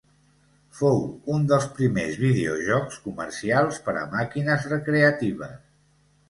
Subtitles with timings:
[0.77, 1.01] Fou
[1.33, 5.55] un dels primers videojocs comercials per a màquines recreatives.